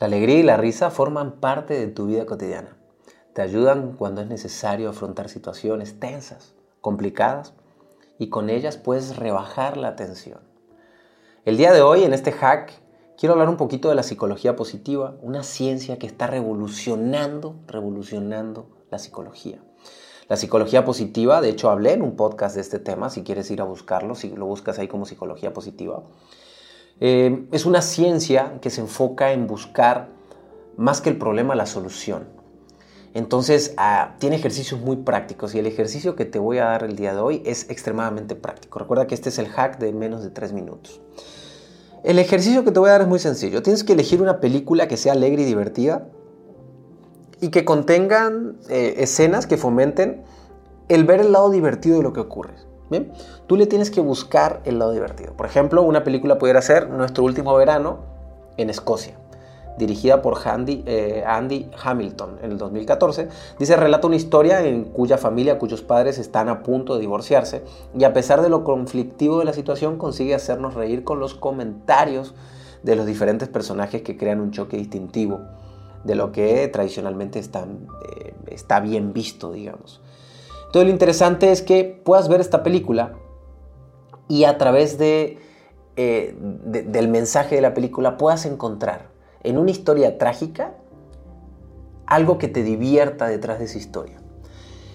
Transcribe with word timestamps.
La 0.00 0.06
alegría 0.06 0.38
y 0.38 0.42
la 0.44 0.56
risa 0.56 0.90
forman 0.90 1.40
parte 1.40 1.74
de 1.74 1.88
tu 1.88 2.06
vida 2.06 2.24
cotidiana. 2.24 2.76
Te 3.32 3.42
ayudan 3.42 3.94
cuando 3.94 4.20
es 4.20 4.28
necesario 4.28 4.90
afrontar 4.90 5.28
situaciones 5.28 5.98
tensas, 5.98 6.54
complicadas, 6.80 7.52
y 8.16 8.28
con 8.28 8.48
ellas 8.48 8.76
puedes 8.76 9.16
rebajar 9.16 9.76
la 9.76 9.96
tensión. 9.96 10.38
El 11.44 11.56
día 11.56 11.72
de 11.72 11.82
hoy, 11.82 12.04
en 12.04 12.12
este 12.12 12.30
hack, 12.30 12.80
quiero 13.16 13.32
hablar 13.32 13.48
un 13.48 13.56
poquito 13.56 13.88
de 13.88 13.96
la 13.96 14.04
psicología 14.04 14.54
positiva, 14.54 15.16
una 15.20 15.42
ciencia 15.42 15.98
que 15.98 16.06
está 16.06 16.28
revolucionando, 16.28 17.56
revolucionando 17.66 18.68
la 18.92 19.00
psicología. 19.00 19.60
La 20.28 20.36
psicología 20.36 20.84
positiva, 20.84 21.40
de 21.40 21.48
hecho 21.48 21.70
hablé 21.70 21.94
en 21.94 22.02
un 22.02 22.14
podcast 22.14 22.54
de 22.54 22.60
este 22.60 22.78
tema, 22.78 23.10
si 23.10 23.24
quieres 23.24 23.50
ir 23.50 23.60
a 23.60 23.64
buscarlo, 23.64 24.14
si 24.14 24.30
lo 24.30 24.46
buscas 24.46 24.78
ahí 24.78 24.86
como 24.86 25.06
psicología 25.06 25.52
positiva. 25.52 26.04
Eh, 27.00 27.46
es 27.52 27.66
una 27.66 27.82
ciencia 27.82 28.58
que 28.60 28.70
se 28.70 28.80
enfoca 28.80 29.32
en 29.32 29.46
buscar 29.46 30.08
más 30.76 31.00
que 31.00 31.10
el 31.10 31.18
problema, 31.18 31.54
la 31.54 31.66
solución. 31.66 32.26
Entonces, 33.14 33.74
ah, 33.76 34.16
tiene 34.18 34.36
ejercicios 34.36 34.80
muy 34.80 34.96
prácticos 34.96 35.54
y 35.54 35.58
el 35.58 35.66
ejercicio 35.66 36.14
que 36.14 36.24
te 36.24 36.38
voy 36.38 36.58
a 36.58 36.66
dar 36.66 36.84
el 36.84 36.94
día 36.94 37.14
de 37.14 37.20
hoy 37.20 37.42
es 37.44 37.68
extremadamente 37.70 38.34
práctico. 38.34 38.78
Recuerda 38.78 39.06
que 39.06 39.14
este 39.14 39.30
es 39.30 39.38
el 39.38 39.48
hack 39.48 39.78
de 39.78 39.92
menos 39.92 40.22
de 40.22 40.30
3 40.30 40.52
minutos. 40.52 41.00
El 42.04 42.18
ejercicio 42.18 42.64
que 42.64 42.70
te 42.70 42.78
voy 42.78 42.90
a 42.90 42.92
dar 42.92 43.00
es 43.02 43.08
muy 43.08 43.18
sencillo. 43.18 43.62
Tienes 43.62 43.82
que 43.82 43.94
elegir 43.94 44.22
una 44.22 44.40
película 44.40 44.86
que 44.86 44.96
sea 44.96 45.12
alegre 45.14 45.42
y 45.42 45.46
divertida 45.46 46.08
y 47.40 47.48
que 47.48 47.64
contengan 47.64 48.58
eh, 48.68 48.96
escenas 48.98 49.46
que 49.46 49.56
fomenten 49.56 50.22
el 50.88 51.04
ver 51.04 51.20
el 51.20 51.32
lado 51.32 51.50
divertido 51.50 51.96
de 51.96 52.02
lo 52.02 52.12
que 52.12 52.20
ocurre. 52.20 52.54
Tú 53.46 53.56
le 53.56 53.66
tienes 53.66 53.90
que 53.90 54.00
buscar 54.00 54.60
el 54.64 54.78
lado 54.78 54.92
divertido. 54.92 55.32
Por 55.34 55.46
ejemplo, 55.46 55.82
una 55.82 56.04
película 56.04 56.38
pudiera 56.38 56.62
ser 56.62 56.88
Nuestro 56.88 57.24
último 57.24 57.54
verano 57.54 57.98
en 58.56 58.70
Escocia, 58.70 59.14
dirigida 59.78 60.22
por 60.22 60.38
Andy, 60.46 60.82
eh, 60.86 61.22
Andy 61.26 61.70
Hamilton 61.82 62.38
en 62.42 62.52
el 62.52 62.58
2014. 62.58 63.28
Dice, 63.58 63.76
relata 63.76 64.06
una 64.06 64.16
historia 64.16 64.64
en 64.64 64.84
cuya 64.84 65.18
familia, 65.18 65.58
cuyos 65.58 65.82
padres 65.82 66.18
están 66.18 66.48
a 66.48 66.62
punto 66.62 66.94
de 66.94 67.00
divorciarse 67.00 67.62
y 67.96 68.04
a 68.04 68.12
pesar 68.12 68.42
de 68.42 68.48
lo 68.48 68.64
conflictivo 68.64 69.38
de 69.38 69.44
la 69.44 69.52
situación 69.52 69.98
consigue 69.98 70.34
hacernos 70.34 70.74
reír 70.74 71.04
con 71.04 71.20
los 71.20 71.34
comentarios 71.34 72.34
de 72.82 72.96
los 72.96 73.06
diferentes 73.06 73.48
personajes 73.48 74.02
que 74.02 74.16
crean 74.16 74.40
un 74.40 74.50
choque 74.50 74.76
distintivo 74.76 75.40
de 76.04 76.14
lo 76.14 76.32
que 76.32 76.68
tradicionalmente 76.68 77.38
eh, 77.40 78.34
está 78.46 78.80
bien 78.80 79.12
visto, 79.12 79.52
digamos. 79.52 80.00
Todo 80.72 80.84
lo 80.84 80.90
interesante 80.90 81.50
es 81.50 81.62
que 81.62 81.84
puedas 81.84 82.28
ver 82.28 82.40
esta 82.40 82.62
película 82.62 83.14
y 84.28 84.44
a 84.44 84.58
través 84.58 84.98
de, 84.98 85.38
eh, 85.96 86.36
del 86.38 87.08
mensaje 87.08 87.54
de 87.54 87.62
la 87.62 87.74
película 87.74 88.16
puedas 88.16 88.44
encontrar 88.44 89.10
en 89.42 89.58
una 89.58 89.70
historia 89.70 90.18
trágica 90.18 90.74
algo 92.06 92.38
que 92.38 92.48
te 92.48 92.62
divierta 92.62 93.28
detrás 93.28 93.58
de 93.58 93.66
esa 93.66 93.78
historia. 93.78 94.20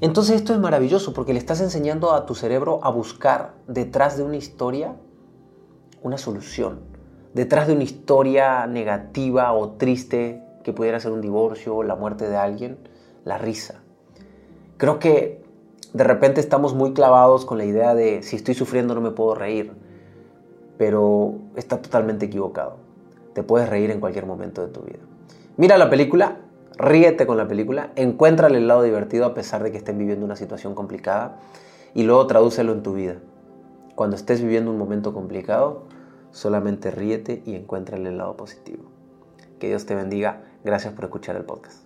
Entonces 0.00 0.36
esto 0.36 0.52
es 0.52 0.60
maravilloso 0.60 1.12
porque 1.12 1.32
le 1.32 1.38
estás 1.38 1.60
enseñando 1.60 2.12
a 2.12 2.26
tu 2.26 2.34
cerebro 2.34 2.80
a 2.82 2.90
buscar 2.90 3.54
detrás 3.66 4.16
de 4.16 4.22
una 4.22 4.36
historia 4.36 4.94
una 6.02 6.18
solución, 6.18 6.80
detrás 7.34 7.66
de 7.66 7.72
una 7.72 7.82
historia 7.82 8.66
negativa 8.66 9.52
o 9.52 9.72
triste 9.72 10.42
que 10.62 10.72
pudiera 10.72 11.00
ser 11.00 11.12
un 11.12 11.20
divorcio 11.20 11.74
o 11.74 11.82
la 11.82 11.96
muerte 11.96 12.28
de 12.28 12.36
alguien, 12.36 12.78
la 13.24 13.38
risa. 13.38 13.82
Creo 14.76 14.98
que 14.98 15.45
de 15.96 16.04
repente 16.04 16.42
estamos 16.42 16.74
muy 16.74 16.92
clavados 16.92 17.46
con 17.46 17.56
la 17.56 17.64
idea 17.64 17.94
de 17.94 18.22
si 18.22 18.36
estoy 18.36 18.52
sufriendo 18.52 18.94
no 18.94 19.00
me 19.00 19.12
puedo 19.12 19.34
reír, 19.34 19.72
pero 20.76 21.36
está 21.56 21.80
totalmente 21.80 22.26
equivocado. 22.26 22.76
Te 23.32 23.42
puedes 23.42 23.70
reír 23.70 23.90
en 23.90 23.98
cualquier 23.98 24.26
momento 24.26 24.60
de 24.60 24.70
tu 24.70 24.82
vida. 24.82 24.98
Mira 25.56 25.78
la 25.78 25.88
película, 25.88 26.36
ríete 26.76 27.26
con 27.26 27.38
la 27.38 27.48
película, 27.48 27.92
encuéntrale 27.96 28.58
el 28.58 28.68
lado 28.68 28.82
divertido 28.82 29.24
a 29.24 29.32
pesar 29.32 29.62
de 29.62 29.72
que 29.72 29.78
estén 29.78 29.96
viviendo 29.96 30.26
una 30.26 30.36
situación 30.36 30.74
complicada 30.74 31.38
y 31.94 32.02
luego 32.02 32.26
tradúcelo 32.26 32.72
en 32.72 32.82
tu 32.82 32.92
vida. 32.92 33.16
Cuando 33.94 34.16
estés 34.16 34.42
viviendo 34.42 34.70
un 34.70 34.76
momento 34.76 35.14
complicado, 35.14 35.84
solamente 36.30 36.90
ríete 36.90 37.42
y 37.46 37.54
encuéntrale 37.54 38.10
el 38.10 38.18
lado 38.18 38.36
positivo. 38.36 38.84
Que 39.58 39.68
Dios 39.68 39.86
te 39.86 39.94
bendiga. 39.94 40.42
Gracias 40.62 40.92
por 40.92 41.04
escuchar 41.04 41.36
el 41.36 41.44
podcast. 41.44 41.85